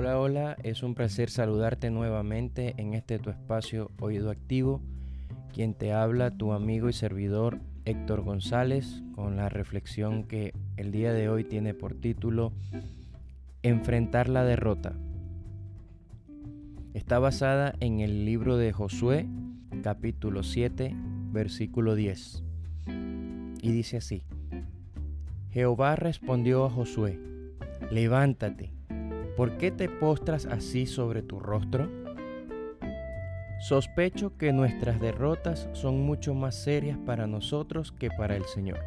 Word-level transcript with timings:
Hola, 0.00 0.18
hola, 0.18 0.56
es 0.62 0.82
un 0.82 0.94
placer 0.94 1.28
saludarte 1.28 1.90
nuevamente 1.90 2.72
en 2.78 2.94
este 2.94 3.18
tu 3.18 3.28
espacio 3.28 3.90
Oído 4.00 4.30
Activo, 4.30 4.80
quien 5.52 5.74
te 5.74 5.92
habla 5.92 6.30
tu 6.30 6.54
amigo 6.54 6.88
y 6.88 6.94
servidor 6.94 7.58
Héctor 7.84 8.22
González 8.22 9.02
con 9.14 9.36
la 9.36 9.50
reflexión 9.50 10.24
que 10.24 10.54
el 10.78 10.90
día 10.90 11.12
de 11.12 11.28
hoy 11.28 11.44
tiene 11.44 11.74
por 11.74 11.92
título 11.92 12.54
Enfrentar 13.62 14.30
la 14.30 14.42
derrota. 14.42 14.94
Está 16.94 17.18
basada 17.18 17.74
en 17.80 18.00
el 18.00 18.24
libro 18.24 18.56
de 18.56 18.72
Josué, 18.72 19.26
capítulo 19.82 20.44
7, 20.44 20.94
versículo 21.30 21.94
10. 21.94 22.42
Y 23.60 23.70
dice 23.70 23.98
así, 23.98 24.22
Jehová 25.50 25.94
respondió 25.94 26.64
a 26.64 26.70
Josué, 26.70 27.20
levántate 27.90 28.79
¿Por 29.36 29.56
qué 29.58 29.70
te 29.70 29.88
postras 29.88 30.46
así 30.46 30.86
sobre 30.86 31.22
tu 31.22 31.40
rostro? 31.40 31.88
Sospecho 33.60 34.36
que 34.36 34.52
nuestras 34.52 35.00
derrotas 35.00 35.68
son 35.72 36.00
mucho 36.00 36.34
más 36.34 36.54
serias 36.54 36.98
para 36.98 37.26
nosotros 37.26 37.92
que 37.92 38.10
para 38.10 38.36
el 38.36 38.44
Señor. 38.44 38.80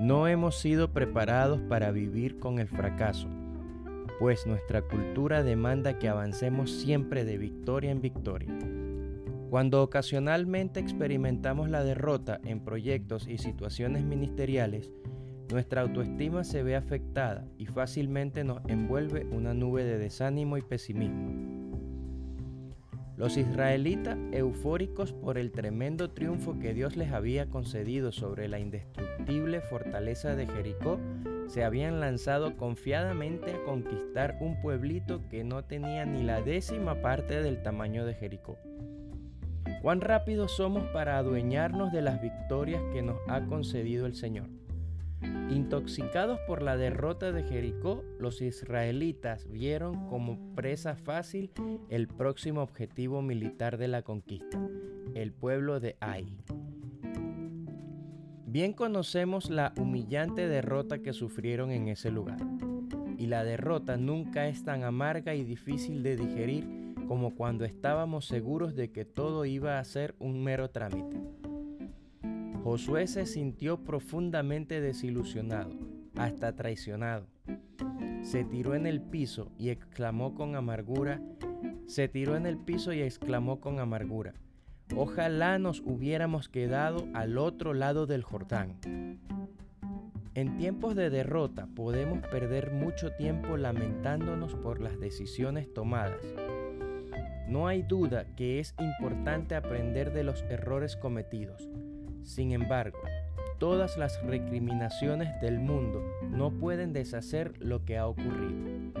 No 0.00 0.28
hemos 0.28 0.58
sido 0.58 0.92
preparados 0.92 1.60
para 1.62 1.90
vivir 1.90 2.38
con 2.38 2.58
el 2.58 2.68
fracaso, 2.68 3.28
pues 4.18 4.46
nuestra 4.46 4.82
cultura 4.82 5.42
demanda 5.42 5.98
que 5.98 6.08
avancemos 6.08 6.70
siempre 6.70 7.24
de 7.24 7.38
victoria 7.38 7.90
en 7.90 8.00
victoria. 8.00 8.54
Cuando 9.50 9.82
ocasionalmente 9.82 10.78
experimentamos 10.78 11.70
la 11.70 11.82
derrota 11.82 12.40
en 12.44 12.60
proyectos 12.60 13.26
y 13.26 13.38
situaciones 13.38 14.04
ministeriales, 14.04 14.92
nuestra 15.50 15.82
autoestima 15.82 16.44
se 16.44 16.62
ve 16.62 16.76
afectada 16.76 17.44
y 17.58 17.66
fácilmente 17.66 18.44
nos 18.44 18.60
envuelve 18.68 19.26
una 19.32 19.54
nube 19.54 19.84
de 19.84 19.98
desánimo 19.98 20.56
y 20.56 20.62
pesimismo. 20.62 21.50
Los 23.16 23.36
israelitas, 23.36 24.16
eufóricos 24.32 25.12
por 25.12 25.36
el 25.36 25.52
tremendo 25.52 26.10
triunfo 26.10 26.58
que 26.58 26.72
Dios 26.72 26.96
les 26.96 27.12
había 27.12 27.50
concedido 27.50 28.12
sobre 28.12 28.48
la 28.48 28.58
indestructible 28.58 29.60
fortaleza 29.60 30.34
de 30.36 30.46
Jericó, 30.46 30.98
se 31.46 31.64
habían 31.64 32.00
lanzado 32.00 32.56
confiadamente 32.56 33.52
a 33.52 33.64
conquistar 33.64 34.38
un 34.40 34.62
pueblito 34.62 35.28
que 35.28 35.44
no 35.44 35.64
tenía 35.64 36.06
ni 36.06 36.22
la 36.22 36.40
décima 36.40 37.02
parte 37.02 37.42
del 37.42 37.62
tamaño 37.62 38.06
de 38.06 38.14
Jericó. 38.14 38.56
Cuán 39.82 40.00
rápidos 40.00 40.52
somos 40.52 40.84
para 40.92 41.18
adueñarnos 41.18 41.92
de 41.92 42.02
las 42.02 42.22
victorias 42.22 42.82
que 42.92 43.02
nos 43.02 43.18
ha 43.28 43.44
concedido 43.46 44.06
el 44.06 44.14
Señor. 44.14 44.48
Intoxicados 45.50 46.38
por 46.46 46.62
la 46.62 46.76
derrota 46.76 47.32
de 47.32 47.42
Jericó, 47.42 48.04
los 48.18 48.40
israelitas 48.40 49.50
vieron 49.50 50.06
como 50.08 50.38
presa 50.54 50.96
fácil 50.96 51.50
el 51.88 52.08
próximo 52.08 52.62
objetivo 52.62 53.20
militar 53.20 53.76
de 53.76 53.88
la 53.88 54.02
conquista, 54.02 54.58
el 55.14 55.32
pueblo 55.32 55.80
de 55.80 55.96
Ai. 56.00 56.38
Bien 58.46 58.72
conocemos 58.72 59.50
la 59.50 59.72
humillante 59.76 60.48
derrota 60.48 61.00
que 61.00 61.12
sufrieron 61.12 61.70
en 61.70 61.88
ese 61.88 62.10
lugar, 62.10 62.40
y 63.18 63.26
la 63.26 63.44
derrota 63.44 63.96
nunca 63.96 64.48
es 64.48 64.64
tan 64.64 64.82
amarga 64.82 65.34
y 65.34 65.44
difícil 65.44 66.02
de 66.02 66.16
digerir 66.16 66.66
como 67.06 67.34
cuando 67.34 67.64
estábamos 67.64 68.26
seguros 68.26 68.74
de 68.74 68.90
que 68.92 69.04
todo 69.04 69.44
iba 69.44 69.78
a 69.78 69.84
ser 69.84 70.14
un 70.18 70.42
mero 70.42 70.70
trámite. 70.70 71.20
Josué 72.62 73.06
se 73.06 73.24
sintió 73.24 73.78
profundamente 73.84 74.82
desilusionado, 74.82 75.70
hasta 76.14 76.54
traicionado. 76.54 77.26
Se 78.22 78.44
tiró 78.44 78.74
en 78.74 78.86
el 78.86 79.00
piso 79.00 79.50
y 79.56 79.70
exclamó 79.70 80.34
con 80.34 80.54
amargura, 80.56 81.22
se 81.86 82.06
tiró 82.08 82.36
en 82.36 82.44
el 82.44 82.58
piso 82.58 82.92
y 82.92 83.00
exclamó 83.00 83.60
con 83.60 83.80
amargura, 83.80 84.34
ojalá 84.94 85.58
nos 85.58 85.80
hubiéramos 85.80 86.50
quedado 86.50 87.08
al 87.14 87.38
otro 87.38 87.72
lado 87.72 88.06
del 88.06 88.22
Jordán. 88.22 88.76
En 90.34 90.58
tiempos 90.58 90.94
de 90.94 91.08
derrota 91.08 91.66
podemos 91.74 92.20
perder 92.28 92.72
mucho 92.72 93.10
tiempo 93.12 93.56
lamentándonos 93.56 94.54
por 94.54 94.80
las 94.80 95.00
decisiones 95.00 95.72
tomadas. 95.72 96.22
No 97.48 97.66
hay 97.66 97.82
duda 97.82 98.26
que 98.36 98.60
es 98.60 98.74
importante 98.78 99.54
aprender 99.54 100.12
de 100.12 100.24
los 100.24 100.42
errores 100.42 100.96
cometidos, 100.96 101.68
sin 102.22 102.52
embargo, 102.52 102.98
todas 103.58 103.96
las 103.98 104.22
recriminaciones 104.24 105.28
del 105.40 105.58
mundo 105.58 106.02
no 106.30 106.50
pueden 106.50 106.92
deshacer 106.92 107.52
lo 107.58 107.84
que 107.84 107.98
ha 107.98 108.06
ocurrido. 108.06 108.92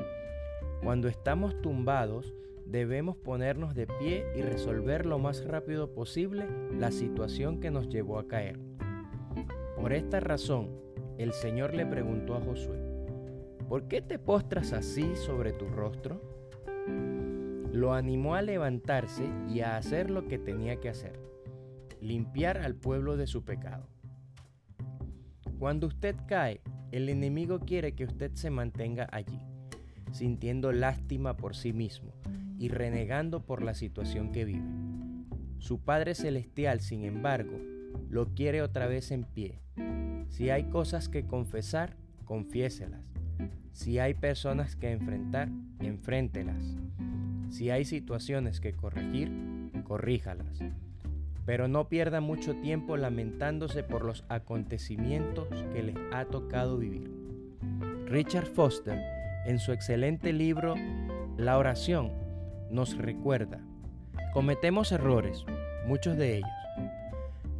Cuando 0.82 1.08
estamos 1.08 1.60
tumbados, 1.62 2.34
debemos 2.66 3.16
ponernos 3.16 3.74
de 3.74 3.86
pie 3.86 4.26
y 4.36 4.42
resolver 4.42 5.06
lo 5.06 5.18
más 5.18 5.44
rápido 5.44 5.94
posible 5.94 6.46
la 6.78 6.90
situación 6.90 7.60
que 7.60 7.70
nos 7.70 7.88
llevó 7.88 8.18
a 8.18 8.28
caer. 8.28 8.58
Por 9.80 9.92
esta 9.92 10.20
razón, 10.20 10.70
el 11.16 11.32
Señor 11.32 11.74
le 11.74 11.86
preguntó 11.86 12.34
a 12.34 12.40
Josué, 12.40 12.78
¿por 13.68 13.88
qué 13.88 14.02
te 14.02 14.18
postras 14.18 14.72
así 14.72 15.16
sobre 15.16 15.52
tu 15.52 15.66
rostro? 15.68 16.20
Lo 17.72 17.94
animó 17.94 18.34
a 18.34 18.42
levantarse 18.42 19.24
y 19.48 19.60
a 19.60 19.76
hacer 19.76 20.10
lo 20.10 20.28
que 20.28 20.38
tenía 20.38 20.76
que 20.76 20.88
hacer 20.88 21.29
limpiar 22.00 22.58
al 22.58 22.74
pueblo 22.74 23.16
de 23.16 23.26
su 23.26 23.44
pecado. 23.44 23.86
Cuando 25.58 25.86
usted 25.86 26.16
cae, 26.26 26.60
el 26.90 27.08
enemigo 27.08 27.60
quiere 27.60 27.94
que 27.94 28.04
usted 28.04 28.32
se 28.34 28.50
mantenga 28.50 29.06
allí, 29.12 29.38
sintiendo 30.12 30.72
lástima 30.72 31.36
por 31.36 31.54
sí 31.54 31.72
mismo 31.72 32.12
y 32.58 32.68
renegando 32.68 33.44
por 33.44 33.62
la 33.62 33.74
situación 33.74 34.32
que 34.32 34.44
vive. 34.44 34.68
Su 35.58 35.80
Padre 35.80 36.14
Celestial, 36.14 36.80
sin 36.80 37.04
embargo, 37.04 37.58
lo 38.08 38.34
quiere 38.34 38.62
otra 38.62 38.86
vez 38.86 39.10
en 39.10 39.24
pie. 39.24 39.60
Si 40.30 40.50
hay 40.50 40.64
cosas 40.64 41.08
que 41.08 41.26
confesar, 41.26 41.96
confiéselas. 42.24 43.04
Si 43.72 43.98
hay 43.98 44.14
personas 44.14 44.76
que 44.76 44.90
enfrentar, 44.90 45.50
enfréntelas. 45.80 46.76
Si 47.50 47.70
hay 47.70 47.84
situaciones 47.84 48.60
que 48.60 48.72
corregir, 48.72 49.30
corríjalas 49.84 50.62
pero 51.50 51.66
no 51.66 51.88
pierda 51.88 52.20
mucho 52.20 52.54
tiempo 52.54 52.96
lamentándose 52.96 53.82
por 53.82 54.04
los 54.04 54.22
acontecimientos 54.28 55.48
que 55.72 55.82
les 55.82 55.96
ha 56.12 56.24
tocado 56.26 56.78
vivir. 56.78 57.10
Richard 58.06 58.46
Foster, 58.46 58.96
en 59.46 59.58
su 59.58 59.72
excelente 59.72 60.32
libro 60.32 60.76
La 61.36 61.58
oración, 61.58 62.12
nos 62.70 62.96
recuerda, 62.96 63.58
cometemos 64.32 64.92
errores, 64.92 65.44
muchos 65.88 66.16
de 66.16 66.36
ellos, 66.36 66.50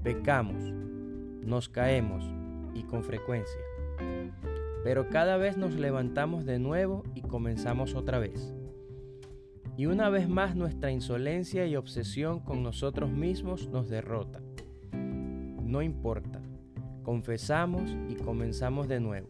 pecamos, 0.05 0.63
nos 1.43 1.69
caemos 1.69 2.25
y 2.75 2.85
con 2.85 3.03
frecuencia, 3.03 3.61
pero 4.85 5.09
cada 5.09 5.37
vez 5.37 5.57
nos 5.57 5.75
levantamos 5.75 6.45
de 6.47 6.61
nuevo 6.61 7.03
y 7.17 7.23
comenzamos 7.23 7.97
otra 7.97 8.21
vez. 8.21 8.55
Y 9.77 9.87
una 9.87 10.11
vez 10.11 10.29
más 10.29 10.57
nuestra 10.57 10.91
insolencia 10.91 11.67
y 11.67 11.77
obsesión 11.77 12.41
con 12.41 12.63
nosotros 12.63 13.11
mismos 13.11 13.69
nos 13.69 13.89
derrota. 13.89 14.41
No 15.63 15.83
importa, 15.83 16.41
confesamos 17.03 17.97
y 18.09 18.17
comenzamos 18.17 18.89
de 18.89 19.01
nuevo, 19.01 19.29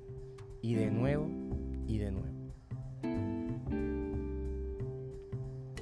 y 0.63 0.75
de 0.75 0.91
nuevo, 0.91 1.29
y 1.87 1.99
de 1.99 2.11
nuevo. 2.11 2.41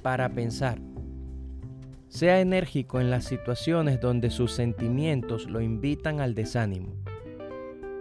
Para 0.01 0.29
pensar, 0.29 0.79
sea 2.09 2.41
enérgico 2.41 2.99
en 2.99 3.09
las 3.11 3.25
situaciones 3.25 4.01
donde 4.01 4.31
sus 4.31 4.51
sentimientos 4.51 5.49
lo 5.49 5.61
invitan 5.61 6.19
al 6.19 6.35
desánimo. 6.35 6.95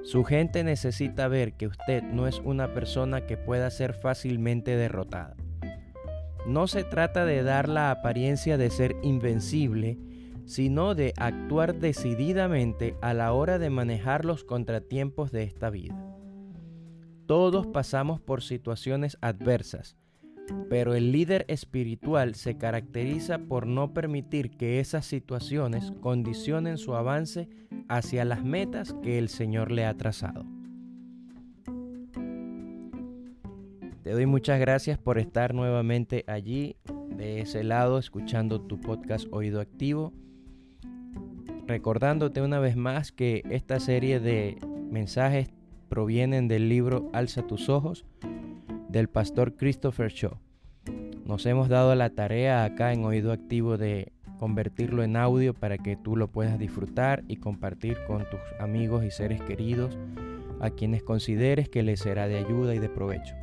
Su 0.02 0.24
gente 0.24 0.64
necesita 0.64 1.28
ver 1.28 1.52
que 1.52 1.66
usted 1.66 2.02
no 2.02 2.26
es 2.26 2.40
una 2.40 2.72
persona 2.72 3.26
que 3.26 3.36
pueda 3.36 3.70
ser 3.70 3.92
fácilmente 3.92 4.76
derrotada. 4.76 5.36
No 6.48 6.66
se 6.66 6.82
trata 6.82 7.26
de 7.26 7.42
dar 7.42 7.68
la 7.68 7.90
apariencia 7.90 8.56
de 8.56 8.70
ser 8.70 8.96
invencible, 9.02 9.98
sino 10.46 10.94
de 10.94 11.12
actuar 11.18 11.78
decididamente 11.78 12.96
a 13.02 13.12
la 13.12 13.34
hora 13.34 13.58
de 13.58 13.68
manejar 13.68 14.24
los 14.24 14.44
contratiempos 14.44 15.30
de 15.30 15.42
esta 15.42 15.68
vida. 15.68 15.94
Todos 17.26 17.66
pasamos 17.66 18.22
por 18.22 18.42
situaciones 18.42 19.18
adversas, 19.20 19.98
pero 20.70 20.94
el 20.94 21.12
líder 21.12 21.44
espiritual 21.48 22.34
se 22.34 22.56
caracteriza 22.56 23.40
por 23.40 23.66
no 23.66 23.92
permitir 23.92 24.56
que 24.56 24.80
esas 24.80 25.04
situaciones 25.04 25.92
condicionen 26.00 26.78
su 26.78 26.94
avance 26.94 27.50
hacia 27.90 28.24
las 28.24 28.42
metas 28.42 28.94
que 29.02 29.18
el 29.18 29.28
Señor 29.28 29.70
le 29.70 29.84
ha 29.84 29.94
trazado. 29.98 30.57
Te 34.08 34.14
doy 34.14 34.24
muchas 34.24 34.58
gracias 34.58 34.96
por 34.96 35.18
estar 35.18 35.52
nuevamente 35.52 36.24
allí, 36.28 36.76
de 37.10 37.42
ese 37.42 37.62
lado, 37.62 37.98
escuchando 37.98 38.58
tu 38.58 38.80
podcast 38.80 39.26
Oído 39.30 39.60
Activo. 39.60 40.14
Recordándote 41.66 42.40
una 42.40 42.58
vez 42.58 42.74
más 42.74 43.12
que 43.12 43.42
esta 43.50 43.78
serie 43.80 44.18
de 44.18 44.56
mensajes 44.90 45.50
provienen 45.90 46.48
del 46.48 46.70
libro 46.70 47.10
Alza 47.12 47.46
tus 47.46 47.68
ojos, 47.68 48.06
del 48.88 49.10
pastor 49.10 49.56
Christopher 49.56 50.10
Shaw. 50.10 50.38
Nos 51.26 51.44
hemos 51.44 51.68
dado 51.68 51.94
la 51.94 52.08
tarea 52.08 52.64
acá 52.64 52.94
en 52.94 53.04
Oído 53.04 53.30
Activo 53.30 53.76
de 53.76 54.14
convertirlo 54.38 55.02
en 55.02 55.18
audio 55.18 55.52
para 55.52 55.76
que 55.76 55.96
tú 55.96 56.16
lo 56.16 56.28
puedas 56.28 56.58
disfrutar 56.58 57.24
y 57.28 57.36
compartir 57.36 57.98
con 58.06 58.20
tus 58.30 58.40
amigos 58.58 59.04
y 59.04 59.10
seres 59.10 59.42
queridos 59.42 59.98
a 60.60 60.70
quienes 60.70 61.02
consideres 61.02 61.68
que 61.68 61.82
les 61.82 62.00
será 62.00 62.26
de 62.26 62.38
ayuda 62.38 62.74
y 62.74 62.78
de 62.78 62.88
provecho. 62.88 63.34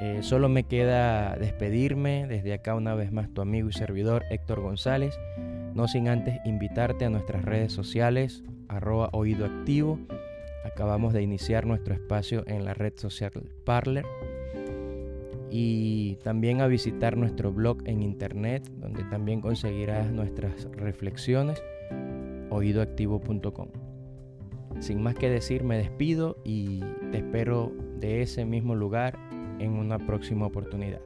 Eh, 0.00 0.18
solo 0.22 0.48
me 0.48 0.64
queda 0.64 1.36
despedirme 1.36 2.26
desde 2.26 2.52
acá 2.52 2.74
una 2.74 2.94
vez 2.94 3.12
más 3.12 3.32
tu 3.32 3.40
amigo 3.40 3.70
y 3.70 3.72
servidor 3.72 4.24
Héctor 4.30 4.60
González, 4.60 5.18
no 5.74 5.88
sin 5.88 6.08
antes 6.08 6.38
invitarte 6.44 7.06
a 7.06 7.10
nuestras 7.10 7.44
redes 7.44 7.72
sociales, 7.72 8.44
arroba 8.68 9.08
oído 9.12 9.46
activo. 9.46 9.98
Acabamos 10.64 11.14
de 11.14 11.22
iniciar 11.22 11.64
nuestro 11.64 11.94
espacio 11.94 12.44
en 12.46 12.64
la 12.64 12.74
red 12.74 12.92
social 12.96 13.32
Parler 13.64 14.04
y 15.50 16.16
también 16.16 16.60
a 16.60 16.66
visitar 16.66 17.16
nuestro 17.16 17.52
blog 17.52 17.78
en 17.86 18.02
internet 18.02 18.68
donde 18.78 19.04
también 19.04 19.40
conseguirás 19.40 20.10
nuestras 20.10 20.64
reflexiones 20.72 21.62
oídoactivo.com. 22.50 23.68
Sin 24.80 25.02
más 25.02 25.14
que 25.14 25.30
decir, 25.30 25.64
me 25.64 25.78
despido 25.78 26.36
y 26.44 26.80
te 27.10 27.18
espero 27.18 27.72
de 27.98 28.20
ese 28.22 28.44
mismo 28.44 28.74
lugar 28.74 29.18
en 29.58 29.72
una 29.72 29.98
próxima 29.98 30.46
oportunidad. 30.46 31.00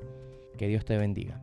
Que 0.56 0.68
Dios 0.68 0.84
te 0.84 0.96
bendiga. 0.96 1.42